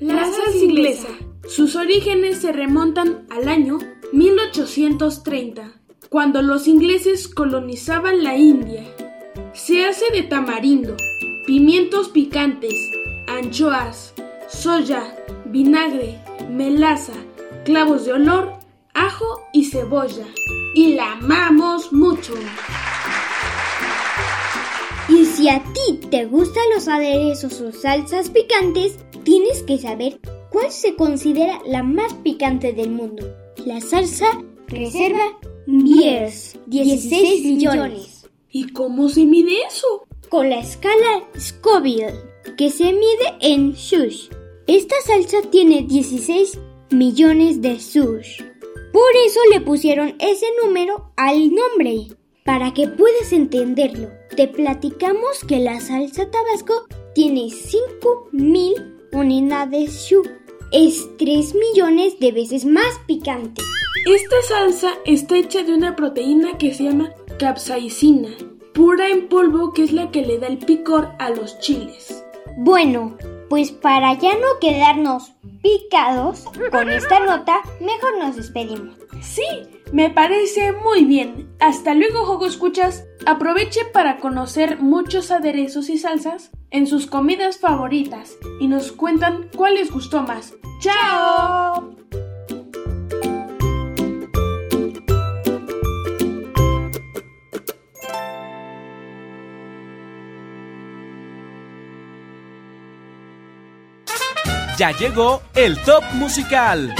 [0.00, 1.08] La salsa inglesa.
[1.46, 3.78] Sus orígenes se remontan al año
[4.12, 5.81] 1830,
[6.12, 8.84] cuando los ingleses colonizaban la India.
[9.54, 10.94] Se hace de tamarindo,
[11.46, 12.74] pimientos picantes,
[13.26, 14.12] anchoas,
[14.46, 16.18] soya, vinagre,
[16.50, 17.14] melaza,
[17.64, 18.52] clavos de olor,
[18.92, 20.26] ajo y cebolla.
[20.74, 22.34] Y la amamos mucho.
[25.08, 30.70] Y si a ti te gustan los aderezos o salsas picantes, tienes que saber cuál
[30.70, 33.34] se considera la más picante del mundo.
[33.64, 34.26] La salsa
[34.68, 38.26] Reserva Biers, 16 millones.
[38.50, 40.06] ¿Y cómo se mide eso?
[40.28, 42.14] Con la escala Scoville,
[42.56, 44.28] que se mide en shush.
[44.66, 46.58] Esta salsa tiene 16
[46.90, 48.42] millones de shush.
[48.92, 52.08] Por eso le pusieron ese número al nombre.
[52.44, 60.22] Para que puedas entenderlo, te platicamos que la salsa tabasco tiene 5000 unidades shu.
[60.72, 63.60] Es 3 millones de veces más picante.
[64.06, 68.30] Esta salsa está hecha de una proteína que se llama capsaicina,
[68.72, 72.24] pura en polvo que es la que le da el picor a los chiles.
[72.56, 73.18] Bueno,
[73.52, 78.96] pues para ya no quedarnos picados con esta nota, mejor nos despedimos.
[79.20, 79.44] Sí,
[79.92, 81.54] me parece muy bien.
[81.60, 83.04] Hasta luego, Jogo Escuchas.
[83.26, 89.74] Aproveche para conocer muchos aderezos y salsas en sus comidas favoritas y nos cuentan cuál
[89.74, 90.54] les gustó más.
[90.80, 91.94] ¡Chao!
[104.82, 106.92] Ya llegó el top musical.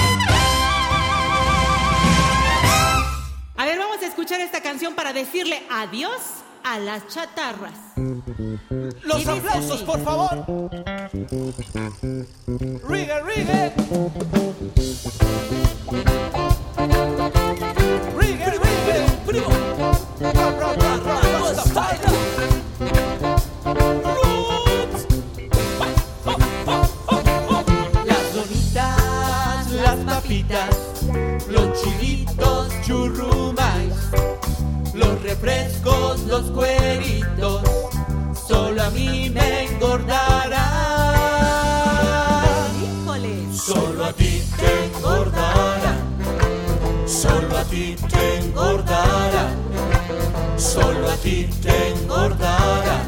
[3.57, 6.21] A ver, vamos a escuchar esta canción para decirle adiós
[6.63, 7.73] a las chatarras.
[9.03, 10.45] Los aplausos, por favor.
[12.87, 13.73] Rigue, rigue.
[15.91, 16.42] Rigue,
[35.43, 37.61] los refrescos, los cueritos,
[38.47, 40.63] solo a mí me engordarán.
[43.53, 45.99] Solo a ti te engordarán,
[47.07, 49.55] solo a ti te engordarán,
[50.57, 53.07] solo a ti te engordarán,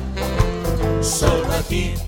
[1.02, 2.05] solo a ti te.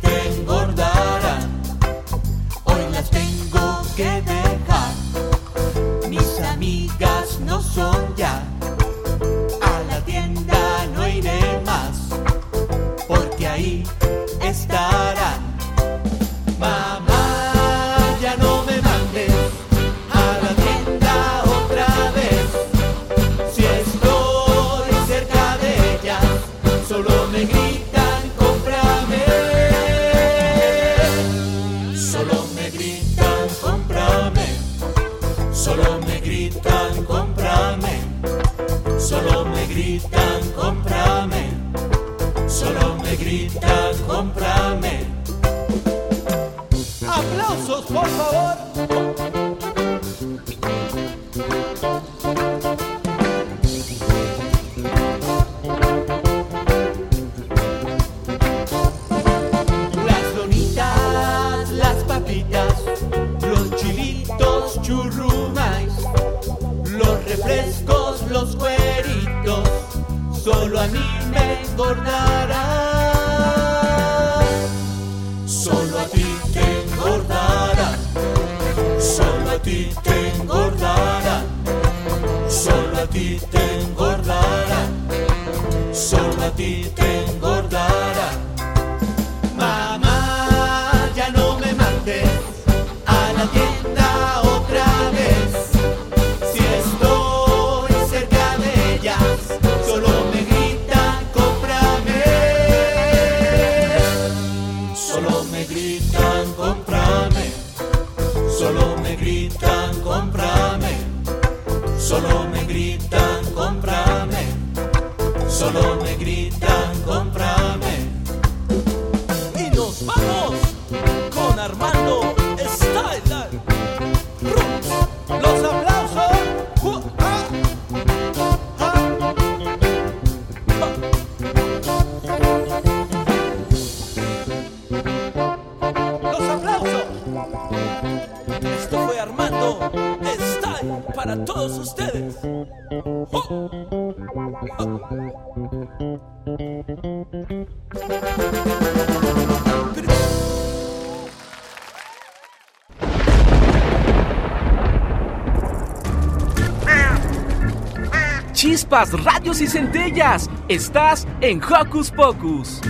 [158.97, 160.49] Chispas, radios y centellas.
[160.67, 162.81] Estás en Hocus Pocus.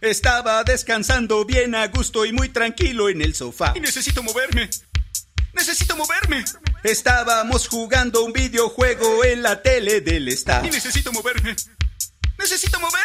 [0.00, 3.72] Estaba descansando bien a gusto y muy tranquilo en el sofá.
[3.74, 4.68] Y necesito moverme.
[5.52, 6.44] Necesito moverme.
[6.82, 10.64] Estábamos jugando un videojuego en la tele del staff.
[10.64, 11.56] Y necesito moverme.
[12.38, 13.03] Necesito moverme.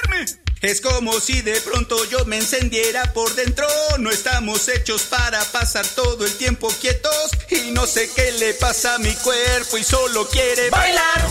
[0.62, 3.66] Es como si de pronto yo me encendiera por dentro.
[4.00, 7.32] No estamos hechos para pasar todo el tiempo quietos.
[7.50, 11.28] Y no sé qué le pasa a mi cuerpo y solo quiere bailar.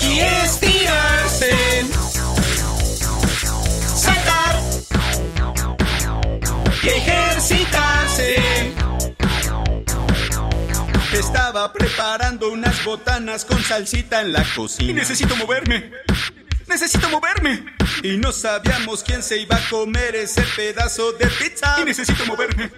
[0.00, 1.86] Y estirarse.
[3.94, 4.62] Saltar.
[6.82, 8.36] Y ejercitarse.
[11.12, 14.90] Estaba preparando unas botanas con salsita en la cocina.
[14.90, 15.92] Y necesito moverme.
[16.76, 17.64] Necesito moverme.
[18.02, 21.74] Y no sabíamos quién se iba a comer ese pedazo de pizza.
[21.80, 22.70] Y necesito moverme.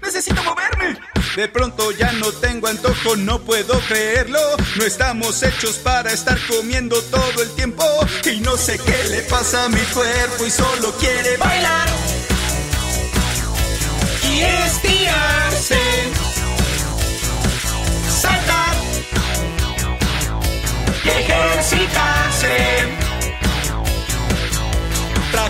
[0.00, 0.96] Necesito moverme.
[1.34, 4.38] De pronto ya no tengo antojo, no puedo creerlo.
[4.76, 7.84] No estamos hechos para estar comiendo todo el tiempo.
[8.32, 11.88] Y no sé qué le pasa a mi cuerpo y solo quiere bailar.
[14.22, 15.80] Y estirarse.
[18.20, 18.76] Saltar.
[21.04, 23.05] Y ejercitarse.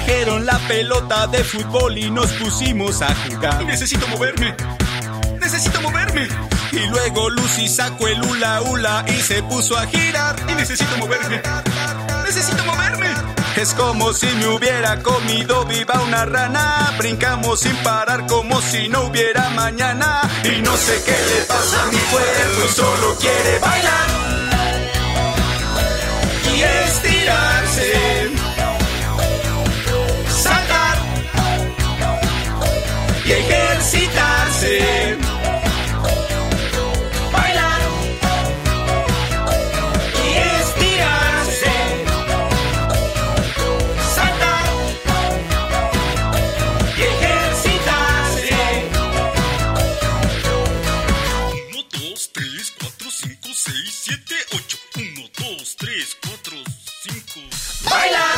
[0.06, 3.64] Trajeron la pelota de fútbol y nos pusimos a jugar.
[3.64, 4.54] Necesito moverme.
[5.40, 6.28] Necesito moverme.
[6.70, 10.36] Y luego Lucy sacó el hula hula y se puso a girar.
[10.48, 11.42] Y necesito moverme.
[12.24, 13.08] Necesito moverme.
[13.56, 16.94] Es como si me hubiera comido viva una rana.
[16.98, 20.20] Brincamos sin parar como si no hubiera mañana.
[20.44, 24.06] Y no sé qué le pasa a mi cuerpo solo quiere bailar.
[26.54, 28.05] Y estirarse.
[33.26, 35.16] Y ejercitarse.
[37.32, 37.80] Bailar.
[40.22, 40.28] Y
[40.60, 41.74] estirarse.
[44.14, 44.66] Saltar.
[46.96, 48.58] Y ejercitarse.
[51.72, 53.74] 1, 2, 3, 4, 5, 6,
[54.04, 54.78] 7, 8.
[54.94, 56.58] 1, 2, 3, 4,
[57.02, 57.40] 5.
[57.90, 58.35] Bailar.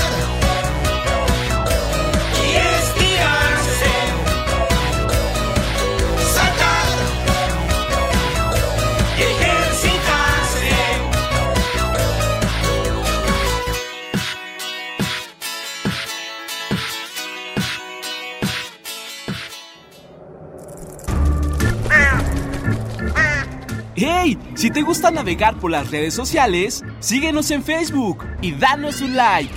[24.59, 29.55] Si te gusta navegar por las redes sociales, síguenos en Facebook y danos un like.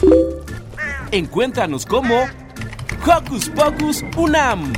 [1.10, 2.14] Encuéntranos como
[3.04, 4.72] Hocus Pocus Unam.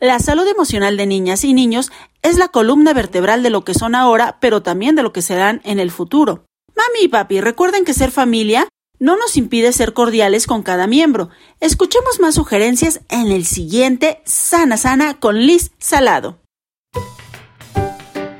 [0.00, 1.92] La salud emocional de niñas y niños
[2.22, 5.60] es la columna vertebral de lo que son ahora, pero también de lo que serán
[5.62, 6.44] en el futuro.
[6.74, 8.66] Mami y papi, recuerden que ser familia
[8.98, 11.30] no nos impide ser cordiales con cada miembro.
[11.60, 16.38] Escuchemos más sugerencias en el siguiente Sana Sana con Liz Salado.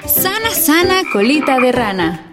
[0.07, 2.28] Sana Sana Colita de Rana.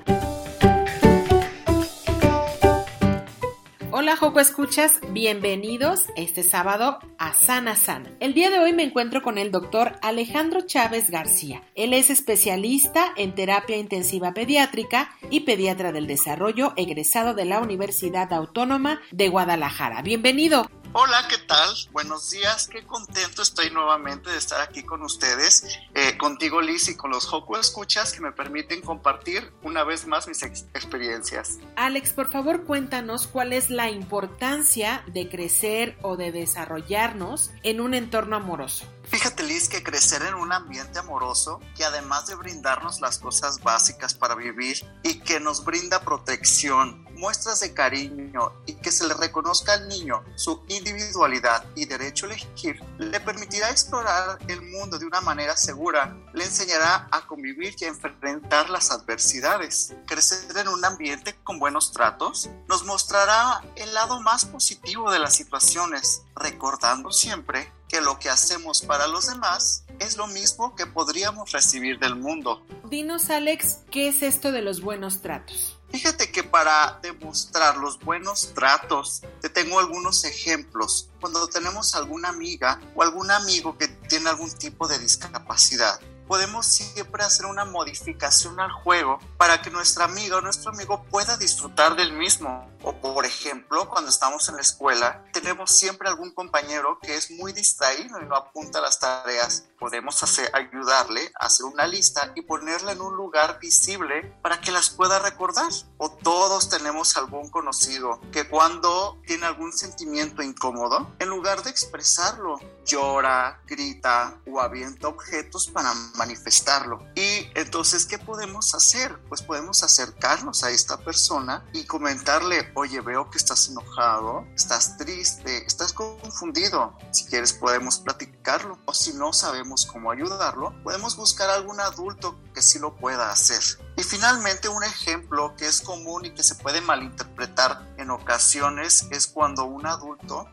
[4.06, 8.12] Hola Joco Escuchas, bienvenidos este sábado a Sana Sana.
[8.20, 11.64] El día de hoy me encuentro con el doctor Alejandro Chávez García.
[11.74, 18.32] Él es especialista en terapia intensiva pediátrica y pediatra del desarrollo egresado de la Universidad
[18.32, 20.04] Autónoma de Guadalajara.
[20.04, 20.68] Bienvenido.
[20.98, 21.76] Hola, ¿qué tal?
[21.92, 26.96] Buenos días, qué contento estoy nuevamente de estar aquí con ustedes, eh, contigo Liz y
[26.96, 31.60] con los Joco Escuchas que me permiten compartir una vez más mis ex experiencias.
[31.76, 37.94] Alex, por favor cuéntanos cuál es la importancia de crecer o de desarrollarnos en un
[37.94, 38.86] entorno amoroso.
[39.08, 44.14] Fíjate Liz que crecer en un ambiente amoroso que además de brindarnos las cosas básicas
[44.16, 49.74] para vivir y que nos brinda protección, muestras de cariño y que se le reconozca
[49.74, 55.22] al niño su individualidad y derecho a elegir, le permitirá explorar el mundo de una
[55.22, 59.94] manera segura, le enseñará a convivir y a enfrentar las adversidades.
[60.08, 65.36] Crecer en un ambiente con buenos tratos nos mostrará el lado más positivo de las
[65.36, 71.54] situaciones, recordando siempre que lo que hacemos para los demás es lo mismo que podríamos
[71.54, 72.62] recibir del mundo.
[72.90, 75.80] Dinos Alex, ¿qué es esto de los buenos tratos?
[75.92, 81.10] Fíjate que para demostrar los buenos tratos, te tengo algunos ejemplos.
[81.22, 85.98] Cuando tenemos alguna amiga o algún amigo que tiene algún tipo de discapacidad,
[86.28, 91.38] podemos siempre hacer una modificación al juego para que nuestra amiga o nuestro amigo pueda
[91.38, 92.70] disfrutar del mismo.
[92.84, 97.52] O por ejemplo, cuando estamos en la escuela, tenemos siempre algún compañero que es muy
[97.52, 99.66] distraído y no apunta las tareas.
[99.80, 104.72] Podemos hacer, ayudarle a hacer una lista y ponerla en un lugar visible para que
[104.72, 105.72] las pueda recordar.
[105.98, 112.60] O todos tenemos algún conocido que cuando tiene algún sentimiento incómodo, en lugar de expresarlo,
[112.86, 117.00] llora, grita o avienta objetos para manifestarlo.
[117.16, 119.20] Y entonces, ¿qué podemos hacer?
[119.30, 125.66] Pues podemos acercarnos a esta persona y comentarle, oye, veo que estás enojado, estás triste,
[125.66, 126.98] estás confundido.
[127.12, 128.78] Si quieres podemos platicarlo.
[128.86, 133.62] O si no sabemos cómo ayudarlo, podemos buscar algún adulto que sí lo pueda hacer.
[133.98, 139.28] Y finalmente un ejemplo que es común y que se puede malinterpretar en ocasiones es
[139.28, 140.48] cuando un adulto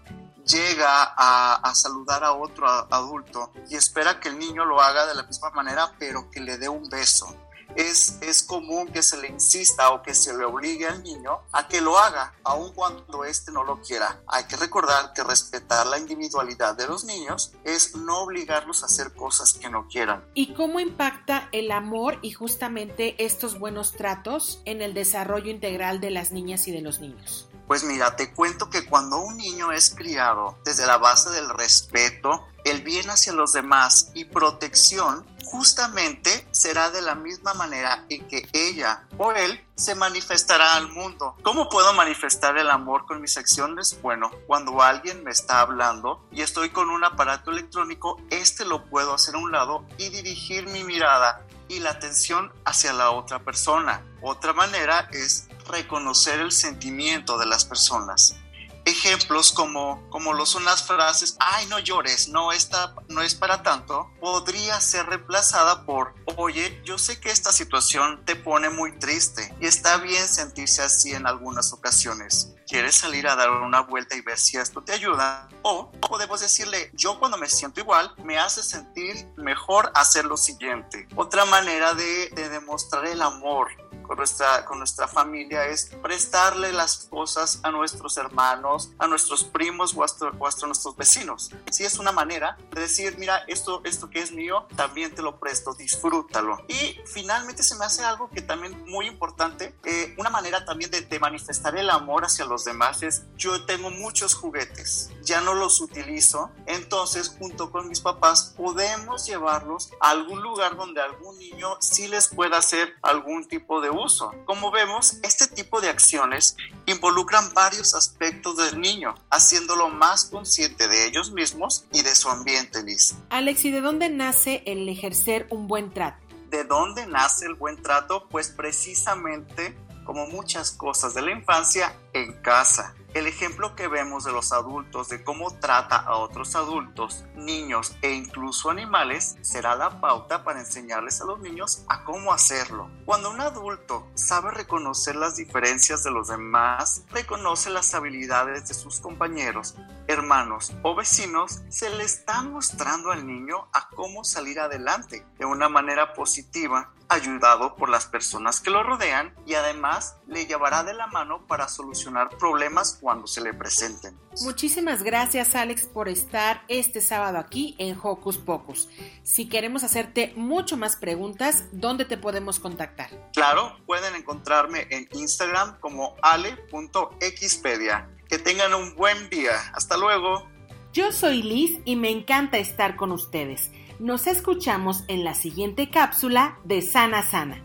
[0.46, 5.22] llega a, saludar a otro adulto y espera que el niño lo haga de la
[5.22, 7.34] misma manera, pero que le dé un beso.
[7.74, 11.68] Es, es, común que se le insista o que se le obligue al niño a
[11.68, 14.20] que lo haga, aun cuando éste no lo quiera.
[14.26, 19.14] Hay que recordar que respetar la individualidad de los niños es no obligarlos a hacer
[19.14, 20.22] cosas que no quieran.
[20.34, 26.10] ¿Y cómo impacta el amor y justamente estos buenos tratos en el desarrollo integral de
[26.10, 27.48] las niñas y de los niños?
[27.66, 32.46] Pues mira, te cuento que cuando un niño es criado desde la base del respeto,
[32.64, 38.48] el bien hacia los demás y protección, justamente será de la misma manera en que
[38.52, 41.36] ella o él se manifestará al mundo.
[41.42, 44.00] ¿Cómo puedo manifestar el amor con mis acciones?
[44.00, 49.12] Bueno, cuando alguien me está hablando y estoy con un aparato electrónico, este lo puedo
[49.12, 54.04] hacer a un lado y dirigir mi mirada y la atención hacia la otra persona.
[54.22, 58.36] Otra manera es reconocer el sentimiento de las personas.
[58.84, 63.62] Ejemplos como, como lo son las frases, ay no llores, no, está, no es para
[63.62, 69.54] tanto, podría ser reemplazada por, oye, yo sé que esta situación te pone muy triste
[69.60, 72.54] y está bien sentirse así en algunas ocasiones.
[72.66, 75.48] ¿Quieres salir a dar una vuelta y ver si esto te ayuda?
[75.62, 81.06] O podemos decirle, yo cuando me siento igual, me hace sentir mejor hacer lo siguiente.
[81.14, 83.68] Otra manera de, de demostrar el amor
[84.12, 89.94] con nuestra, con nuestra familia es prestarle las cosas a nuestros hermanos, a nuestros primos
[89.96, 91.50] o hasta, o hasta nuestros vecinos.
[91.70, 95.40] Si es una manera de decir, mira, esto, esto que es mío, también te lo
[95.40, 96.58] presto, disfrútalo.
[96.68, 101.00] Y finalmente se me hace algo que también muy importante, eh, una manera también de,
[101.00, 105.80] de manifestar el amor hacia los demás es, yo tengo muchos juguetes, ya no los
[105.80, 112.08] utilizo, entonces junto con mis papás podemos llevarlos a algún lugar donde algún niño sí
[112.08, 114.01] les pueda hacer algún tipo de uso.
[114.46, 121.06] Como vemos, este tipo de acciones involucran varios aspectos del niño, haciéndolo más consciente de
[121.06, 123.14] ellos mismos y de su ambiente, Liz.
[123.30, 126.18] Alex, ¿y de dónde nace el ejercer un buen trato?
[126.50, 128.26] ¿De dónde nace el buen trato?
[128.28, 132.96] Pues precisamente, como muchas cosas de la infancia, en casa.
[133.14, 138.12] El ejemplo que vemos de los adultos de cómo trata a otros adultos, niños e
[138.12, 142.90] incluso animales será la pauta para enseñarles a los niños a cómo hacerlo.
[143.04, 148.98] Cuando un adulto sabe reconocer las diferencias de los demás, reconoce las habilidades de sus
[148.98, 149.74] compañeros,
[150.06, 155.68] hermanos o vecinos, se le está mostrando al niño a cómo salir adelante de una
[155.68, 161.06] manera positiva ayudado por las personas que lo rodean y además le llevará de la
[161.08, 164.16] mano para solucionar problemas cuando se le presenten.
[164.42, 168.88] Muchísimas gracias Alex por estar este sábado aquí en Hocus Pocus.
[169.24, 173.10] Si queremos hacerte mucho más preguntas, ¿dónde te podemos contactar?
[173.34, 178.08] Claro, pueden encontrarme en Instagram como ale.xpedia.
[178.28, 179.52] Que tengan un buen día.
[179.74, 180.48] Hasta luego.
[180.92, 183.70] Yo soy Liz y me encanta estar con ustedes.
[183.98, 187.62] Nos escuchamos en la siguiente cápsula de Sana Sana.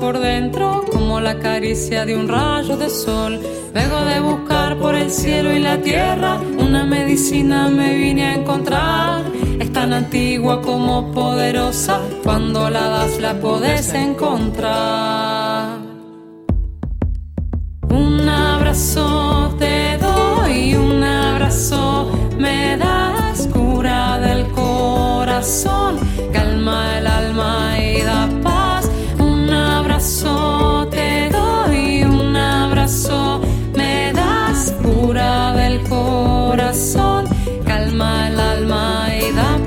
[0.00, 3.38] Por dentro como la caricia de un rayo de sol.
[3.74, 9.22] Luego de buscar por el cielo y la tierra, una medicina me vine a encontrar.
[9.60, 15.78] Es tan antigua como poderosa, cuando la das la podés encontrar.
[17.90, 25.98] Un abrazo te doy, un abrazo me das cura del corazón,
[26.32, 27.89] calma el alma y
[30.22, 33.40] abrazo te doy, un abrazo.
[33.74, 37.26] Me das cura del corazón,
[37.64, 39.58] calma el alma y da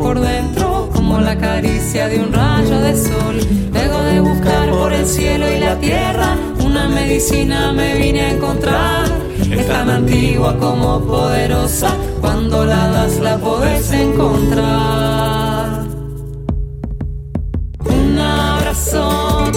[0.00, 3.36] por dentro como la caricia de un rayo de sol.
[3.72, 9.04] Luego de buscar por el cielo y la tierra, una medicina me vine a encontrar.
[9.50, 15.84] Es tan antigua como poderosa, cuando la das la podés encontrar.
[17.84, 19.50] Un abrazo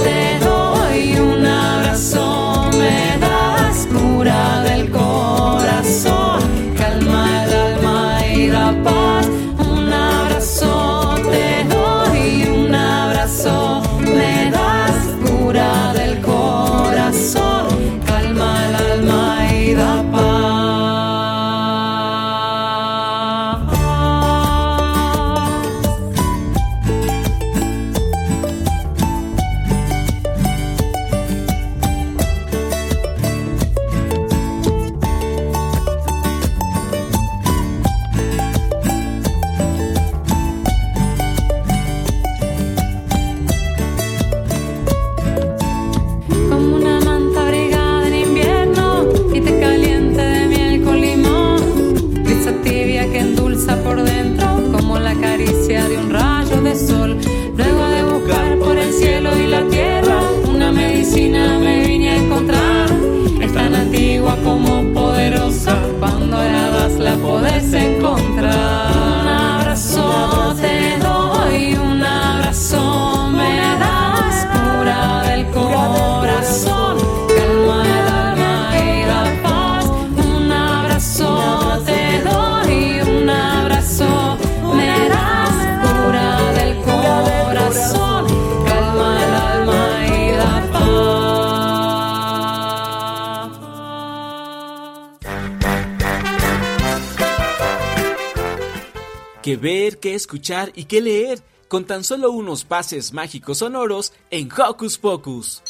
[100.33, 105.61] escuchar y qué leer con tan solo unos pases mágicos sonoros en Hocus Pocus.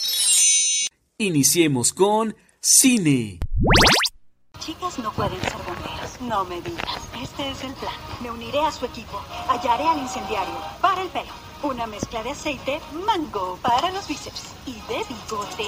[1.17, 3.39] Iniciemos con cine.
[4.59, 7.01] Chicas no pueden ser bomberos, no me digas.
[7.21, 7.93] Este es el plan.
[8.21, 11.33] Me uniré a su equipo, hallaré al incendiario, para el pelo,
[11.63, 15.65] una mezcla de aceite, mango para los bíceps y de bigote.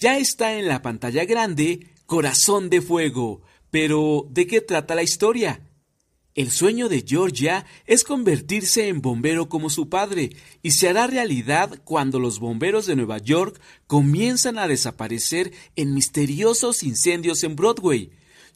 [0.00, 3.42] Ya está en la pantalla grande Corazón de Fuego.
[3.70, 5.60] Pero, ¿de qué trata la historia?
[6.36, 11.80] El sueño de Georgia es convertirse en bombero como su padre y se hará realidad
[11.82, 18.12] cuando los bomberos de Nueva York comienzan a desaparecer en misteriosos incendios en Broadway.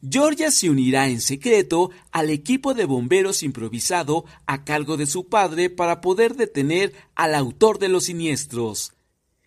[0.07, 5.71] Georgia se unirá en secreto al equipo de bomberos improvisado a cargo de su padre
[5.71, 8.93] para poder detener al autor de los siniestros.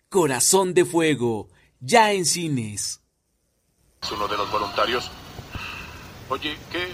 [0.08, 3.00] Corazón de Fuego, ya en cines.
[4.02, 5.08] ¿Es uno de los voluntarios?
[6.28, 6.88] Oye, ¿qué?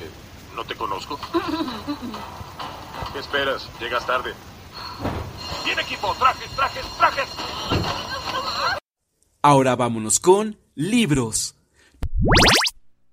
[0.55, 1.18] No te conozco.
[3.12, 3.68] ¿Qué esperas?
[3.80, 4.32] Llegas tarde.
[5.64, 6.14] ¡Bien equipo!
[6.18, 7.28] ¡Trajes, trajes, trajes!
[9.42, 11.55] Ahora vámonos con libros.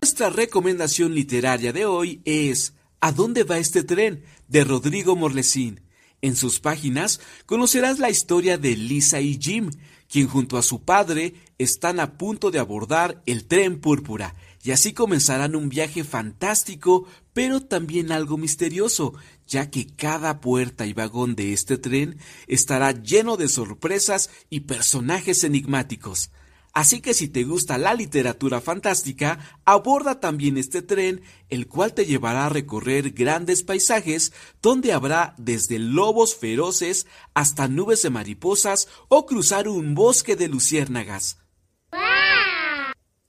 [0.02, 4.24] Nuestra recomendación literaria de hoy es ¿A dónde va este tren?
[4.48, 5.82] de Rodrigo Morlesín.
[6.22, 9.70] En sus páginas conocerás la historia de Lisa y Jim,
[10.10, 14.36] quien junto a su padre están a punto de abordar el tren púrpura,
[14.68, 19.14] y así comenzarán un viaje fantástico, pero también algo misterioso,
[19.48, 25.46] ya que cada puerta y vagón de este tren estará lleno de sorpresas y personajes
[25.46, 26.32] enigmáticos.
[26.74, 32.06] Así que si te gusta la literatura fantástica, aborda también este tren, el cual te
[32.06, 39.26] llevará a recorrer grandes paisajes donde habrá desde lobos feroces hasta nubes de mariposas o
[39.26, 41.38] cruzar un bosque de luciérnagas.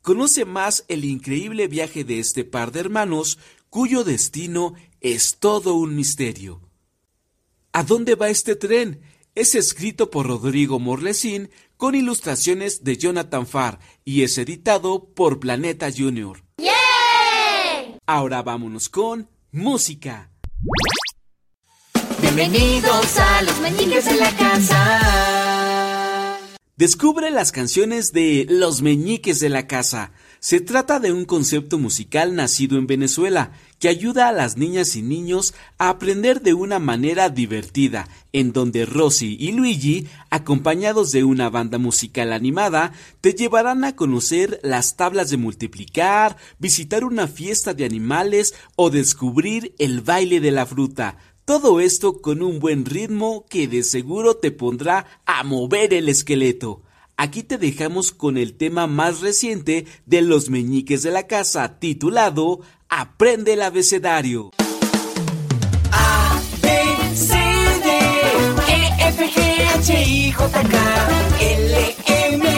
[0.09, 3.39] Conoce más el increíble viaje de este par de hermanos
[3.69, 6.63] cuyo destino es todo un misterio.
[7.75, 9.03] ¿A dónde va este tren?
[9.35, 15.91] Es escrito por Rodrigo Morlesín con ilustraciones de Jonathan Farr y es editado por Planeta
[15.95, 16.43] Junior.
[18.07, 20.31] Ahora vámonos con música.
[22.23, 25.48] Bienvenidos a los meñiques de la casa.
[26.79, 30.13] Descubre las canciones de Los Meñiques de la Casa.
[30.39, 33.51] Se trata de un concepto musical nacido en Venezuela
[33.81, 38.87] que ayuda a las niñas y niños a aprender de una manera divertida, en donde
[38.87, 45.31] Rosy y Luigi, acompañados de una banda musical animada, te llevarán a conocer las tablas
[45.31, 51.17] de multiplicar, visitar una fiesta de animales o descubrir el baile de la fruta.
[51.49, 56.83] Todo esto con un buen ritmo que de seguro te pondrá a mover el esqueleto.
[57.17, 62.61] Aquí te dejamos con el tema más reciente de los meñiques de la casa, titulado
[62.91, 64.51] Aprende el abecedario.
[65.91, 66.69] A, B,
[67.17, 67.99] C, D,
[68.69, 69.41] E, F, G,
[69.75, 71.09] H, I, J, K,
[71.41, 71.97] L,
[72.35, 72.58] M,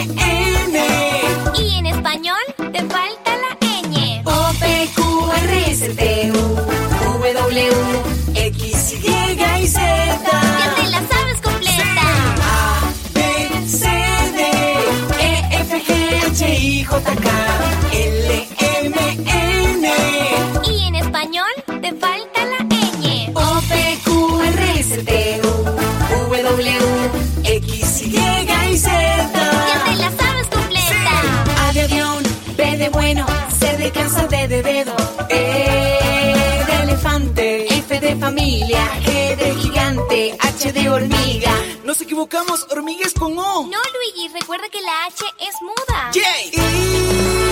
[38.41, 41.53] familia, G de gigante, H de hormiga.
[41.83, 43.67] Nos equivocamos, hormigas con O.
[43.67, 46.11] No, Luigi, recuerda que la H es muda.
[46.13, 46.19] J.
[46.51, 46.59] I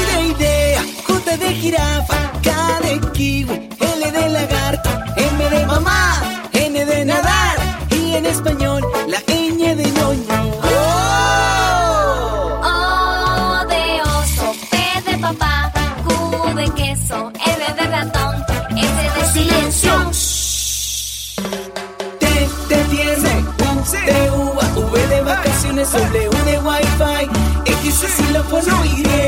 [0.10, 3.69] de idea, J de jirafa, K de kiwi,
[28.52, 29.19] 我弄一弄。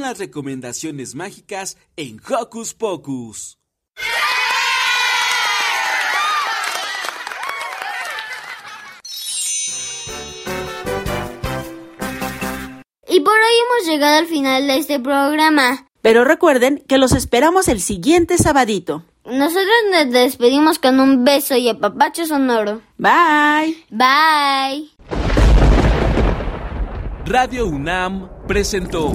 [0.00, 3.58] Las recomendaciones mágicas en Hocus Pocus.
[13.08, 15.86] Y por hoy hemos llegado al final de este programa.
[16.00, 19.04] Pero recuerden que los esperamos el siguiente sabadito.
[19.24, 22.80] Nosotros nos despedimos con un beso y apapacho sonoro.
[22.96, 23.84] Bye.
[23.90, 24.90] Bye.
[27.26, 29.14] Radio UNAM presentó